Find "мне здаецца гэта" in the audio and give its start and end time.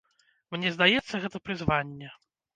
0.55-1.43